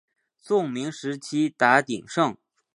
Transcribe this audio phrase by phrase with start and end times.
[0.39, 2.35] 宋明时期达鼎盛。